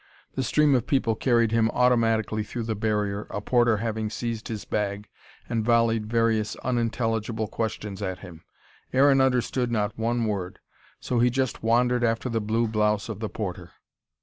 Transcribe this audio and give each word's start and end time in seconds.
The 0.33 0.41
stream 0.41 0.73
of 0.73 0.87
people 0.87 1.13
carried 1.13 1.51
him 1.51 1.69
automatically 1.69 2.41
through 2.43 2.63
the 2.63 2.73
barrier, 2.73 3.27
a 3.29 3.39
porter 3.39 3.77
having 3.77 4.09
seized 4.09 4.47
his 4.47 4.65
bag, 4.65 5.07
and 5.47 5.63
volleyed 5.63 6.07
various 6.07 6.55
unintelligible 6.63 7.47
questions 7.47 8.01
at 8.01 8.17
him. 8.17 8.43
Aaron 8.93 9.21
understood 9.21 9.71
not 9.71 9.95
one 9.99 10.25
word. 10.25 10.57
So 10.99 11.19
he 11.19 11.29
just 11.29 11.61
wandered 11.61 12.03
after 12.03 12.29
the 12.29 12.41
blue 12.41 12.67
blouse 12.67 13.09
of 13.09 13.19
the 13.19 13.29
porter. 13.29 13.73